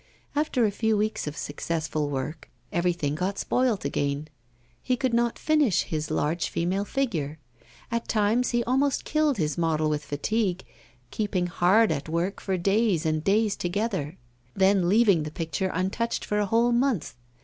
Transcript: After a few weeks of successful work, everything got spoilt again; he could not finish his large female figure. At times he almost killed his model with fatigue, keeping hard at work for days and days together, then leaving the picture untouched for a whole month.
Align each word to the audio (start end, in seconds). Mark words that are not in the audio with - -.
After 0.35 0.65
a 0.65 0.71
few 0.71 0.97
weeks 0.97 1.27
of 1.27 1.37
successful 1.37 2.09
work, 2.09 2.49
everything 2.71 3.13
got 3.13 3.37
spoilt 3.37 3.85
again; 3.85 4.29
he 4.81 4.97
could 4.97 5.13
not 5.13 5.37
finish 5.37 5.83
his 5.83 6.09
large 6.09 6.49
female 6.49 6.85
figure. 6.85 7.37
At 7.91 8.07
times 8.07 8.49
he 8.49 8.63
almost 8.63 9.05
killed 9.05 9.37
his 9.37 9.59
model 9.59 9.91
with 9.91 10.03
fatigue, 10.03 10.63
keeping 11.11 11.45
hard 11.45 11.91
at 11.91 12.09
work 12.09 12.41
for 12.41 12.57
days 12.57 13.05
and 13.05 13.23
days 13.23 13.55
together, 13.55 14.17
then 14.55 14.89
leaving 14.89 15.21
the 15.21 15.29
picture 15.29 15.69
untouched 15.71 16.25
for 16.25 16.39
a 16.39 16.47
whole 16.47 16.71
month. 16.71 17.13